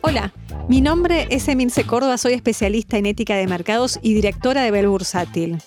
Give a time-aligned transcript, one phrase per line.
[0.00, 0.32] Hola,
[0.68, 4.88] mi nombre es Emilce Córdoba, soy especialista en ética de mercados y directora de Bel
[4.88, 5.58] Bursátil.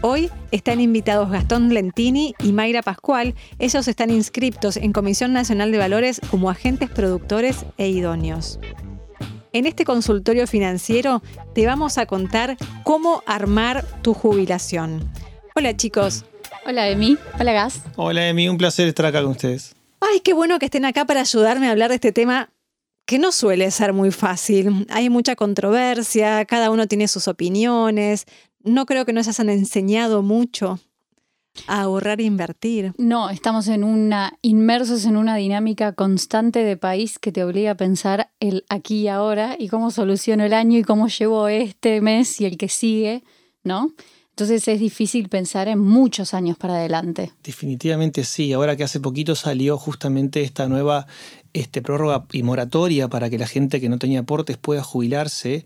[0.00, 3.34] Hoy están invitados Gastón Lentini y Mayra Pascual.
[3.58, 8.58] Ellos están inscriptos en Comisión Nacional de Valores como agentes productores e idóneos.
[9.52, 11.22] En este consultorio financiero
[11.54, 15.08] te vamos a contar cómo armar tu jubilación.
[15.54, 16.24] Hola chicos.
[16.66, 17.18] Hola Emi.
[17.38, 17.82] Hola Gas.
[17.96, 19.74] Hola Emi, un placer estar acá con ustedes.
[20.00, 22.50] Ay, qué bueno que estén acá para ayudarme a hablar de este tema
[23.04, 24.86] que no suele ser muy fácil.
[24.90, 28.26] Hay mucha controversia, cada uno tiene sus opiniones.
[28.62, 30.78] No creo que nos hayan enseñado mucho
[31.66, 32.94] a ahorrar e invertir.
[32.96, 37.76] No, estamos en una inmersos en una dinámica constante de país que te obliga a
[37.76, 42.40] pensar el aquí y ahora y cómo soluciono el año y cómo llevo este mes
[42.40, 43.22] y el que sigue,
[43.64, 43.92] ¿no?
[44.30, 47.32] Entonces es difícil pensar en muchos años para adelante.
[47.42, 48.54] Definitivamente sí.
[48.54, 51.06] Ahora que hace poquito salió justamente esta nueva
[51.52, 55.64] este, prórroga y moratoria para que la gente que no tenía aportes pueda jubilarse,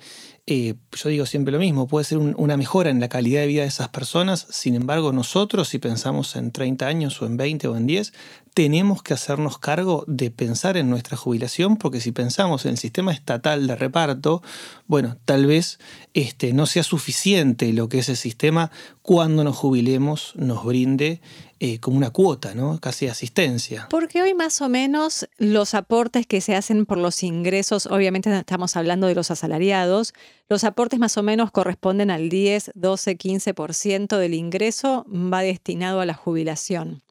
[0.49, 3.63] eh, yo digo siempre lo mismo, puede ser una mejora en la calidad de vida
[3.63, 4.47] de esas personas.
[4.51, 8.13] Sin embargo, nosotros, si pensamos en 30 años o en 20 o en 10,
[8.55, 13.13] tenemos que hacernos cargo de pensar en nuestra jubilación, porque si pensamos en el sistema
[13.13, 14.41] estatal de reparto,
[14.87, 15.79] bueno, tal vez
[16.15, 18.71] este, no sea suficiente lo que ese sistema
[19.03, 21.21] cuando nos jubilemos nos brinde
[21.59, 22.79] eh, como una cuota, ¿no?
[22.81, 23.87] Casi asistencia.
[23.89, 28.77] Porque hoy más o menos los aportes que se hacen por los ingresos, obviamente estamos
[28.77, 30.13] hablando de los asalariados,
[30.51, 36.07] los aportes más o menos corresponden al 10, 12, 15% del ingreso va destinado a
[36.07, 37.03] la jubilación.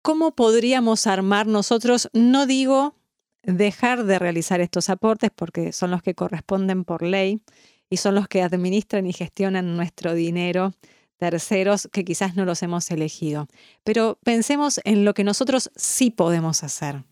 [0.00, 2.08] ¿Cómo podríamos armar nosotros?
[2.14, 2.94] No digo
[3.42, 7.42] dejar de realizar estos aportes porque son los que corresponden por ley
[7.90, 10.72] y son los que administran y gestionan nuestro dinero
[11.18, 13.48] terceros que quizás no los hemos elegido.
[13.84, 17.04] Pero pensemos en lo que nosotros sí podemos hacer.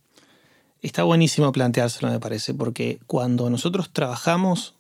[0.83, 4.75] Está buenísimo planteárselo, me parece, porque cuando nosotros trabajamos,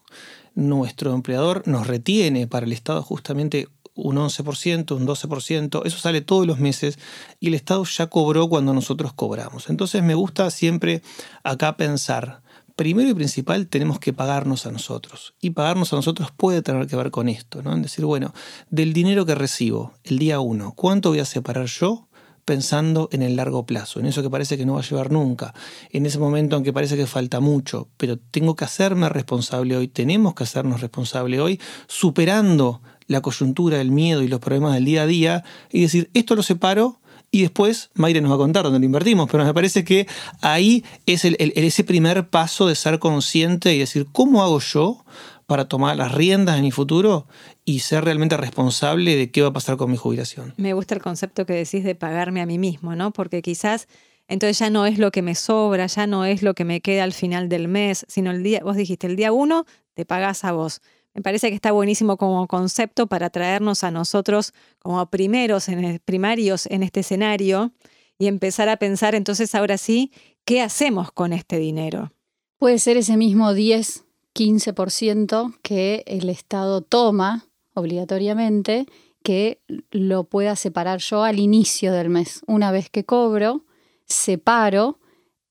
[0.54, 6.46] nuestro empleador nos retiene para el Estado justamente un 11%, un 12%, eso sale todos
[6.46, 6.98] los meses
[7.40, 9.70] y el Estado ya cobró cuando nosotros cobramos.
[9.70, 11.02] Entonces me gusta siempre
[11.42, 12.42] acá pensar,
[12.76, 15.34] primero y principal tenemos que pagarnos a nosotros.
[15.40, 17.72] Y pagarnos a nosotros puede tener que ver con esto, ¿no?
[17.72, 18.34] En decir, bueno,
[18.70, 22.08] del dinero que recibo el día uno, ¿cuánto voy a separar yo?
[22.44, 25.54] pensando en el largo plazo, en eso que parece que no va a llevar nunca,
[25.90, 30.34] en ese momento aunque parece que falta mucho, pero tengo que hacerme responsable hoy, tenemos
[30.34, 35.06] que hacernos responsable hoy, superando la coyuntura, el miedo y los problemas del día a
[35.06, 37.00] día y decir, esto lo separo
[37.34, 40.06] y después Mayre nos va a contar dónde lo invertimos, pero me parece que
[40.40, 45.04] ahí es el, ese primer paso de ser consciente y decir, ¿cómo hago yo
[45.46, 47.26] para tomar las riendas de mi futuro
[47.64, 50.54] y ser realmente responsable de qué va a pasar con mi jubilación?
[50.58, 53.10] Me gusta el concepto que decís de pagarme a mí mismo, ¿no?
[53.10, 53.88] Porque quizás
[54.28, 57.02] entonces ya no es lo que me sobra, ya no es lo que me queda
[57.02, 60.52] al final del mes, sino el día, vos dijiste, el día uno te pagás a
[60.52, 60.82] vos.
[61.14, 66.66] Me parece que está buenísimo como concepto para traernos a nosotros como primeros, en primarios
[66.66, 67.72] en este escenario
[68.18, 70.12] y empezar a pensar entonces ahora sí,
[70.44, 72.12] ¿qué hacemos con este dinero?
[72.58, 74.04] Puede ser ese mismo 10,
[74.34, 78.86] 15% que el Estado toma obligatoriamente,
[79.22, 79.60] que
[79.90, 82.42] lo pueda separar yo al inicio del mes.
[82.46, 83.64] Una vez que cobro,
[84.06, 84.98] separo,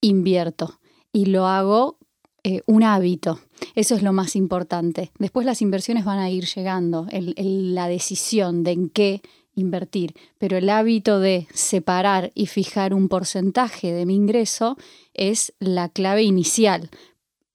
[0.01, 0.79] invierto
[1.11, 1.97] y lo hago
[2.43, 3.39] eh, un hábito.
[3.75, 5.11] Eso es lo más importante.
[5.19, 9.21] Después las inversiones van a ir llegando, la decisión de en qué
[9.55, 14.77] invertir, pero el hábito de separar y fijar un porcentaje de mi ingreso
[15.13, 16.89] es la clave inicial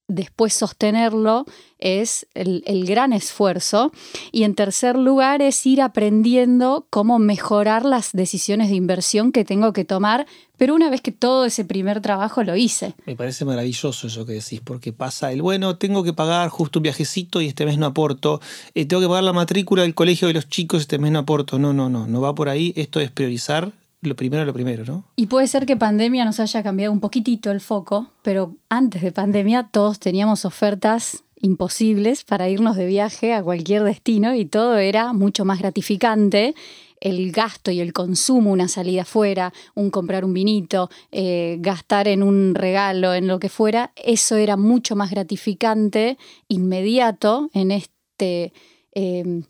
[0.09, 1.45] después sostenerlo
[1.79, 3.93] es el, gran esfuerzo.
[4.33, 9.73] Y en tercer lugar es ir aprendiendo cómo mejorar las decisiones de inversión que tengo
[9.73, 10.27] que tomar,
[10.57, 12.95] pero una vez que todo ese primer trabajo lo hice.
[13.07, 16.85] Me parece maravilloso eso que decís, porque pasa el, bueno, tengo que pagar justo un
[16.85, 18.41] viajecito y este mes no aporto,
[18.75, 21.59] eh, tengo que pagar la matrícula del colegio de los chicos, este mes no aporto.
[21.59, 25.05] No, no, no, no va por ahí, esto es priorizar lo primero lo primero, ¿no?
[25.17, 29.13] Y puede ser que pandemia nos haya cambiado un poquitito el foco, pero antes de
[29.13, 35.13] pandemia todos teníamos ofertas imposibles para irnos de viaje a cualquier destino y todo era
[35.13, 36.55] mucho más gratificante.
[37.01, 42.25] El gasto y el consumo, una salida afuera, un comprar un vinito, eh, gastar en
[42.25, 46.19] un regalo, en lo que fuera, eso era mucho más gratificante,
[46.49, 48.53] inmediato en este
[48.95, 49.43] eh,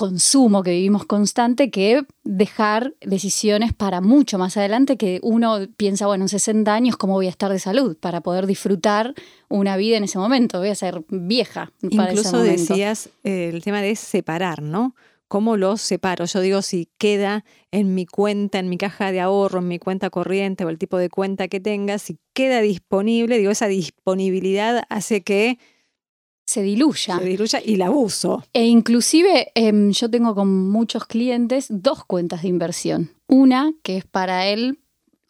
[0.00, 6.24] consumo que vivimos constante que dejar decisiones para mucho más adelante que uno piensa, bueno,
[6.24, 7.98] en 60 años, ¿cómo voy a estar de salud?
[8.00, 9.12] Para poder disfrutar
[9.50, 11.70] una vida en ese momento, voy a ser vieja.
[11.82, 14.94] Incluso decías eh, el tema de separar, ¿no?
[15.28, 16.24] ¿cómo lo separo?
[16.24, 20.08] Yo digo, si queda en mi cuenta, en mi caja de ahorro, en mi cuenta
[20.08, 25.20] corriente o el tipo de cuenta que tenga, si queda disponible, digo, esa disponibilidad hace
[25.20, 25.58] que
[26.50, 27.16] se diluya.
[27.18, 28.42] Se diluya y la uso.
[28.52, 33.10] E inclusive em, yo tengo con muchos clientes dos cuentas de inversión.
[33.28, 34.80] Una que es para el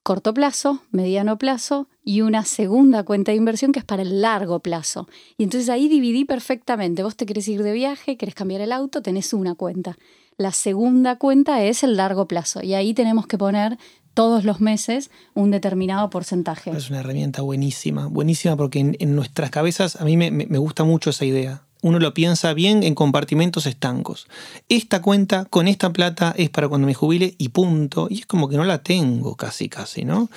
[0.03, 4.61] corto plazo, mediano plazo y una segunda cuenta de inversión que es para el largo
[4.61, 5.09] plazo.
[5.37, 7.03] Y entonces ahí dividí perfectamente.
[7.03, 9.99] Vos te querés ir de viaje, querés cambiar el auto, tenés una cuenta.
[10.39, 13.77] La segunda cuenta es el largo plazo y ahí tenemos que poner
[14.15, 16.71] todos los meses un determinado porcentaje.
[16.71, 21.11] Es una herramienta buenísima, buenísima porque en, nuestras cabezas a mí me, me gusta mucho
[21.11, 24.27] esa idea uno lo piensa bien en compartimentos estancos.
[24.69, 28.09] Esta cuenta con esta plata es para cuando me jubile y punto.
[28.11, 30.29] Y es como que no la tengo casi, casi, ¿no?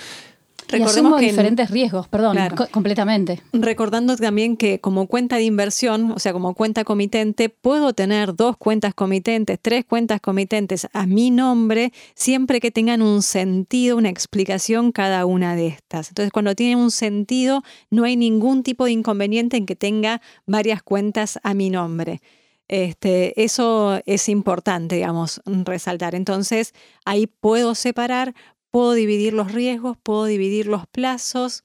[0.67, 2.37] Recordemos que diferentes riesgos, perdón,
[2.71, 3.41] completamente.
[3.51, 8.57] Recordando también que como cuenta de inversión, o sea, como cuenta comitente, puedo tener dos
[8.57, 14.91] cuentas comitentes, tres cuentas comitentes a mi nombre, siempre que tengan un sentido, una explicación
[14.91, 16.09] cada una de estas.
[16.09, 20.83] Entonces, cuando tiene un sentido, no hay ningún tipo de inconveniente en que tenga varias
[20.83, 22.21] cuentas a mi nombre.
[22.69, 26.15] Este, eso es importante, digamos, resaltar.
[26.15, 26.73] Entonces,
[27.05, 28.33] ahí puedo separar,
[28.73, 31.63] puedo dividir los riesgos, puedo dividir los plazos.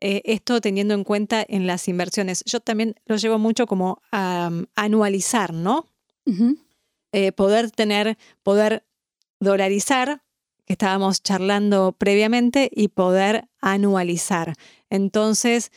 [0.00, 2.42] Eh, esto teniendo en cuenta en las inversiones.
[2.46, 5.86] Yo también lo llevo mucho como a anualizar, ¿no?
[7.12, 8.84] Eh, poder tener, poder
[9.38, 10.24] dolarizar,
[10.66, 14.54] que estábamos charlando previamente, y poder anualizar.
[14.90, 15.70] Entonces,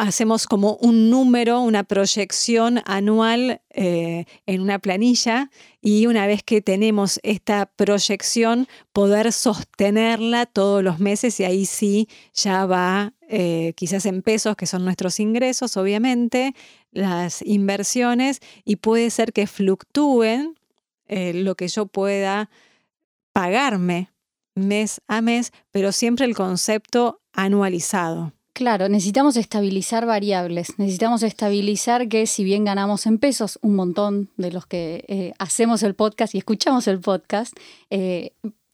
[0.00, 5.50] hacemos como un número, una proyección anual eh, en una planilla
[5.80, 12.08] y una vez que tenemos esta proyección, poder sostenerla todos los meses y ahí sí
[12.34, 16.54] ya va eh, quizás en pesos, que son nuestros ingresos, obviamente,
[16.92, 20.58] las inversiones y puede ser que fluctúen
[21.08, 22.50] eh, lo que yo pueda
[23.32, 24.10] pagarme
[24.54, 28.35] mes a mes, pero siempre el concepto anualizado.
[28.56, 34.50] Claro, necesitamos estabilizar variables, necesitamos estabilizar que si bien ganamos en pesos, un montón de
[34.50, 37.54] los que eh, hacemos el podcast y escuchamos el podcast,
[37.90, 38.32] eh,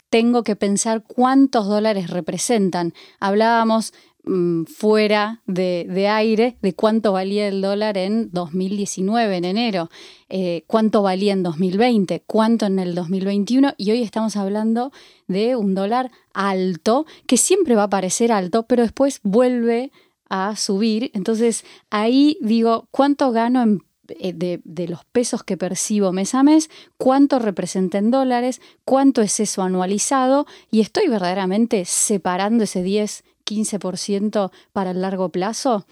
[0.09, 2.95] tengo que pensar cuántos dólares representan.
[3.19, 3.93] Hablábamos
[4.25, 9.91] Mm, fuera de, aire de cuánto valía el dólar en 2019, en enero,
[10.29, 14.93] eh, cuánto valía en 2020, cuánto en el 2021 y hoy estamos hablando
[15.27, 19.91] de un dólar alto que siempre va a parecer alto, pero después vuelve
[20.29, 21.11] a subir.
[21.15, 23.81] Entonces ahí digo, ¿cuánto gano
[24.21, 29.21] eh, de, de, los pesos que percibo mes a mes, cuánto representa en dólares, cuánto
[29.21, 35.87] es eso anualizado y estoy verdaderamente separando ese 10 15% para el largo plazo.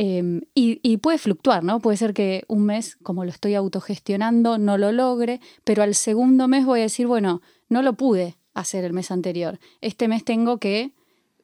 [0.00, 1.80] Em, y, puede fluctuar, ¿no?
[1.80, 6.46] Puede ser que un mes, como lo estoy autogestionando, no lo logre, pero al segundo
[6.46, 9.58] mes voy a decir, bueno, no lo pude hacer el mes anterior.
[9.80, 10.92] Este mes tengo que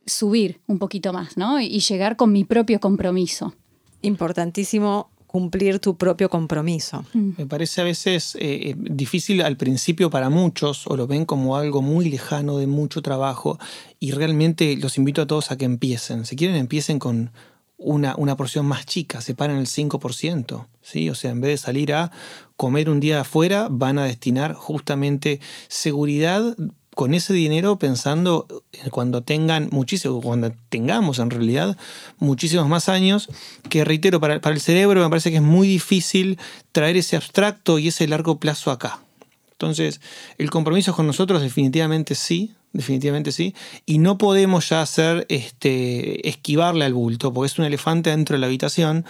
[0.07, 1.61] subir un poquito más, ¿no?
[1.61, 3.55] Y llegar con mi propio compromiso.
[4.03, 7.05] Importantísimo cumplir tu propio compromiso.
[7.13, 7.31] Mm.
[7.39, 11.57] Me parece a veces eh, eh, difícil al principio para muchos, o lo ven como
[11.57, 13.59] algo muy lejano de mucho trabajo,
[13.99, 16.25] y realmente los invito a todos a que empiecen.
[16.25, 17.33] Si quieren, empiecen con
[17.79, 21.11] una, una porción más chica, separen el 5%, ¿sí?
[21.11, 22.13] O sea, en vez de salir a
[22.57, 26.57] comer un día afuera, van a destinar justamente seguridad
[26.95, 28.47] con ese dinero pensando
[28.91, 31.77] cuando tengan muchísimo, cuando tengamos en realidad
[32.19, 33.29] muchísimos más años,
[33.69, 36.39] que reitero, para, el cerebro me parece que es muy difícil
[36.73, 39.01] traer ese abstracto y ese largo plazo acá.
[39.53, 40.01] Entonces,
[40.39, 43.55] el compromiso con nosotros definitivamente sí, definitivamente sí,
[43.87, 48.41] y no podemos ya hacer este, esquivarle al bulto, porque es un elefante dentro de
[48.41, 49.05] la habitación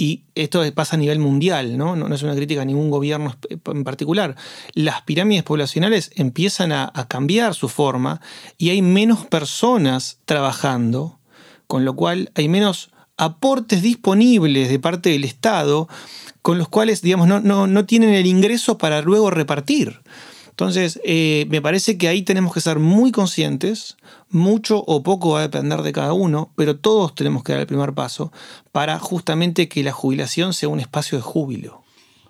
[0.00, 1.94] y esto pasa a nivel mundial, ¿no?
[1.94, 4.34] No, es una crítica a ningún gobierno en particular.
[4.72, 8.22] Las pirámides poblacionales empiezan a, cambiar su forma
[8.56, 11.18] y hay menos personas trabajando,
[11.66, 15.86] con lo cual hay menos aportes disponibles de parte del Estado,
[16.40, 20.00] con los cuales, digamos, no, no, no tienen el ingreso para luego repartir.
[20.60, 23.96] Entonces, eh, me parece que ahí tenemos que ser muy conscientes,
[24.28, 27.66] mucho o poco va a depender de cada uno, pero todos tenemos que dar el
[27.66, 28.30] primer paso
[28.70, 31.80] para justamente que la jubilación sea un espacio de júbilo.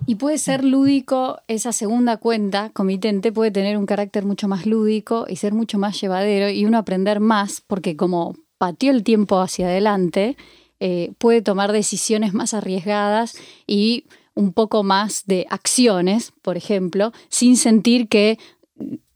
[0.06, 5.26] Y puede ser lúdico, esa segunda cuenta comitente puede tener un carácter mucho más lúdico
[5.28, 9.66] y ser mucho más llevadero y uno aprender más, porque como pateó el tiempo hacia
[9.66, 10.37] adelante,
[10.78, 14.04] eh, puede tomar decisiones más arriesgadas y
[14.40, 18.38] un poco más de acciones, por ejemplo, sin sentir que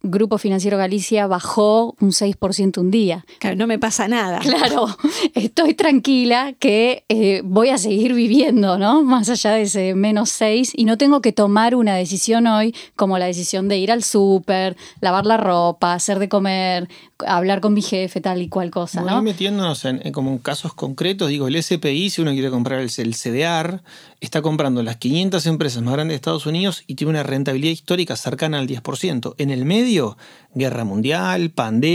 [0.02, 3.24] Grupo Financiero Galicia bajó un 6% un día.
[3.38, 4.38] Claro, no me pasa nada.
[4.40, 4.86] Claro,
[5.34, 9.02] estoy tranquila que eh, voy a seguir viviendo, ¿no?
[9.02, 13.18] Más allá de ese menos 6 y no tengo que tomar una decisión hoy como
[13.18, 16.88] la decisión de ir al súper, lavar la ropa, hacer de comer,
[17.26, 19.22] hablar con mi jefe, tal y cual cosa, ¿no?
[19.22, 23.14] metiéndonos en, como en casos concretos, digo, el SPI, si uno quiere comprar el, el
[23.14, 23.82] CDR,
[24.20, 28.16] está comprando las 500 empresas más grandes de Estados Unidos y tiene una rentabilidad histórica
[28.16, 29.34] cercana al 10%.
[29.38, 30.16] En el medio,
[30.54, 31.93] guerra mundial, pandemia,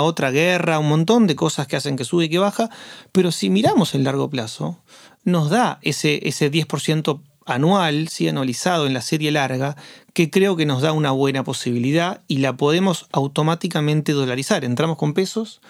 [0.00, 2.70] otra guerra, un montón de cosas que hacen que sube y que baja,
[3.12, 4.78] pero si miramos el largo plazo,
[5.24, 8.28] nos da ese, ese 10% anual, ¿sí?
[8.28, 9.76] anualizado en la serie larga,
[10.12, 14.64] que creo que nos da una buena posibilidad y la podemos automáticamente dolarizar.
[14.64, 15.60] Entramos con pesos,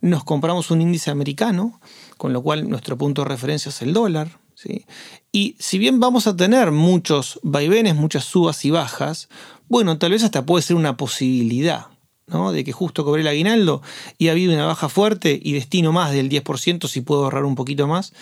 [0.00, 1.80] nos compramos un índice americano,
[2.16, 4.38] con lo cual nuestro punto de referencia es el dólar.
[4.54, 4.86] ¿sí?
[5.32, 9.28] Y si bien vamos a tener muchos vaivenes, muchas subas y bajas,
[9.68, 11.86] bueno, tal vez hasta puede ser una posibilidad.
[12.30, 12.52] ¿No?
[12.52, 13.82] de que justo cobré el aguinaldo
[14.18, 17.54] y ha habido una baja fuerte y destino más del 10% si puedo ahorrar un
[17.54, 18.12] poquito más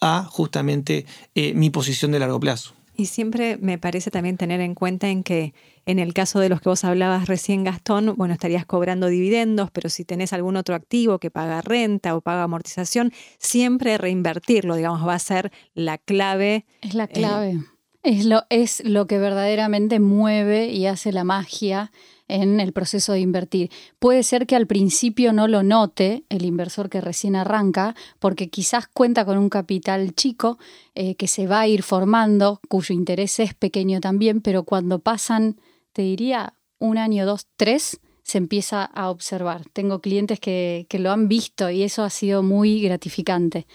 [0.00, 2.74] a justamente eh, mi posición de largo plazo.
[2.98, 5.54] Y siempre me parece también tener en cuenta en que
[5.86, 9.88] en el caso de los que vos hablabas recién, Gastón, bueno, estarías cobrando dividendos, pero
[9.88, 15.14] si tenés algún otro activo que paga renta o paga amortización, siempre reinvertirlo, digamos, va
[15.14, 16.66] a ser la clave.
[16.80, 17.60] Es la clave.
[18.02, 21.92] es, lo, es lo que verdaderamente mueve y hace la magia
[22.28, 23.70] en el proceso de invertir.
[23.98, 28.86] Puede ser que al principio no lo note el inversor que recién arranca, porque quizás
[28.86, 30.58] cuenta con un capital chico
[30.94, 35.56] eh, que se va a ir formando, cuyo interés es pequeño también, pero cuando pasan,
[35.92, 39.62] te diría, un año, dos, tres, se empieza a observar.
[39.72, 43.66] Tengo clientes que, que lo han visto y eso ha sido muy gratificante.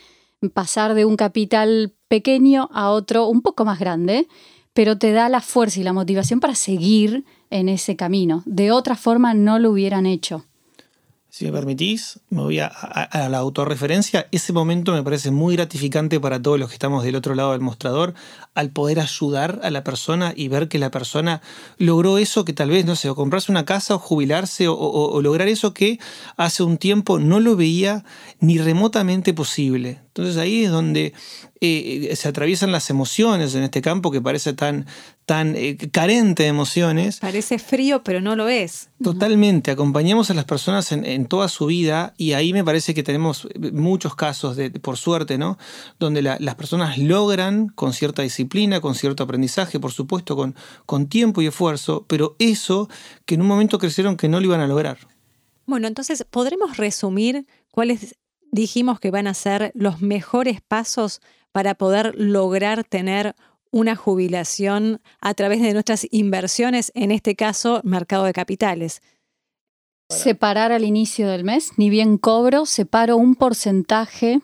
[0.54, 4.28] Pasar de un capital pequeño a otro un poco más grande,
[4.74, 8.44] pero te da la fuerza y la motivación para seguir en ese camino.
[8.46, 10.46] De otra forma no lo hubieran hecho.
[11.34, 12.70] Si me permitís, me voy a,
[13.12, 14.28] la autorreferencia.
[14.32, 17.62] Ese momento me parece muy gratificante para todos los que estamos del otro lado del
[17.62, 18.14] mostrador,
[18.54, 21.42] al poder ayudar a la persona y ver que la persona
[21.80, 25.48] logró eso que tal vez, no sé, o comprarse una casa o jubilarse o lograr
[25.48, 26.00] eso que
[26.38, 28.06] hace un tiempo no lo veía
[28.40, 30.03] ni remotamente posible.
[30.16, 31.12] Entonces ahí es donde
[31.60, 34.86] eh, se atraviesan las emociones en este campo que parece tan,
[35.26, 37.20] tan eh, carente de emociones.
[37.20, 38.90] Parece frío, pero no lo es.
[39.02, 43.48] Totalmente, acompañamos a las personas en, toda su vida y ahí me parece que tenemos
[43.72, 45.58] muchos casos, de, por suerte, ¿no?
[45.98, 50.56] Donde las personas logran con cierta disciplina, con cierto aprendizaje, por supuesto, con,
[50.86, 52.88] con tiempo y esfuerzo, pero eso
[53.26, 55.00] que en un momento crecieron que no lo iban a lograr.
[55.66, 58.16] Bueno, entonces, ¿podremos resumir cuáles
[58.54, 63.36] dijimos que van a ser los mejores pasos para poder lograr tener
[63.72, 69.02] una jubilación a través de nuestras inversiones, en este caso, mercado de capitales.
[70.10, 74.42] Separar al inicio del mes, ni bien cobro, separo un porcentaje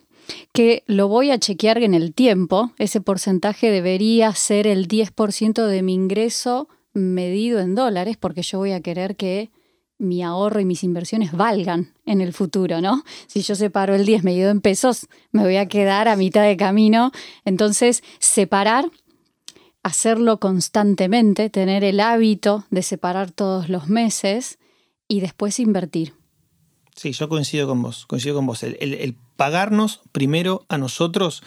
[0.54, 2.72] que lo voy a chequear en el tiempo.
[2.80, 8.72] Ese porcentaje debería ser el 10% de mi ingreso medido en dólares, porque yo voy
[8.72, 9.52] a querer que
[10.00, 13.04] mi ahorro y mis inversiones valgan en el futuro, ¿no?
[13.28, 16.58] Si yo separo el 10 medido en pesos, me voy a quedar a mitad de
[16.58, 17.12] camino.
[17.46, 18.90] Entonces, separar,
[19.84, 24.58] hacerlo constantemente, tener el hábito de separar todos los meses
[25.08, 26.14] y después invertir.
[26.96, 28.64] Sí, yo coincido con vos, coincido con vos.
[28.64, 31.44] El, el pagarnos primero a nosotros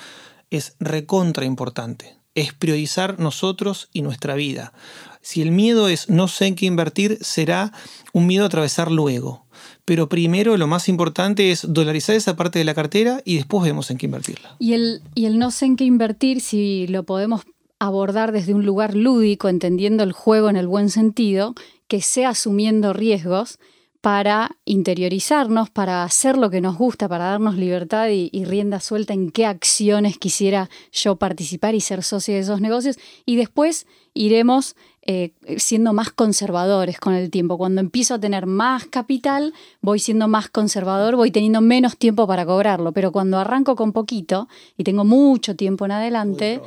[0.50, 2.16] es recontra importante.
[2.34, 4.72] Es priorizar nosotros y nuestra vida.
[5.22, 7.72] Si el miedo es no sé en qué invertir, será
[8.12, 9.46] un miedo a atravesar luego.
[9.84, 13.90] Pero primero lo más importante es dolarizar esa parte de la cartera y después vemos
[13.90, 14.56] en qué invertirla.
[14.58, 17.42] Y el, y el no sé en qué invertir, si lo podemos
[17.78, 21.54] abordar desde un lugar lúdico, entendiendo el juego en el buen sentido,
[21.88, 23.58] que sea asumiendo riesgos,
[24.02, 29.30] para interiorizarnos, para hacer lo que nos gusta, para darnos libertad y, rienda suelta en
[29.30, 32.98] qué acciones quisiera yo participar y ser socio de esos negocios.
[33.24, 34.74] Y después iremos
[35.04, 37.58] eh, siendo más conservadores con el tiempo.
[37.58, 42.46] Cuando empiezo a tener más capital, voy siendo más conservador, voy teniendo menos tiempo para
[42.46, 42.92] cobrarlo.
[42.92, 46.60] Pero cuando arranco con poquito y tengo mucho tiempo en adelante,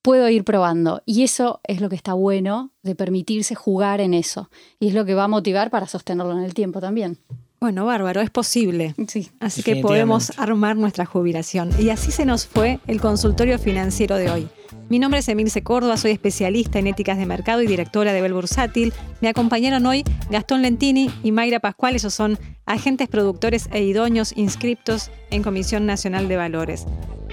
[0.00, 1.02] puedo ir probando.
[1.06, 4.48] Y eso es lo que está bueno de permitirse jugar en eso.
[4.78, 7.18] Y es lo que va a motivar para sostenerlo en el tiempo también.
[7.62, 8.92] Bueno, bárbaro, es posible.
[9.06, 9.30] Sí.
[9.38, 11.70] Así que podemos armar nuestra jubilación.
[11.78, 14.48] Y así se nos fue el consultorio financiero de hoy.
[14.88, 18.34] Mi nombre es Emilce Córdoba, soy especialista en éticas de mercado y directora de Bel
[18.34, 18.92] Bursátil.
[19.20, 25.12] Me acompañaron hoy Gastón Lentini y Mayra Pascual, esos son agentes productores e idóneos inscriptos
[25.30, 26.84] en Comisión Nacional de Valores.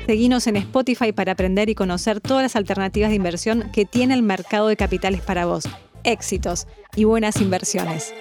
[0.05, 4.21] Seguinos en Spotify para aprender y conocer todas las alternativas de inversión que tiene el
[4.21, 5.63] mercado de capitales para vos.
[6.03, 8.13] éxitos y buenas inversiones.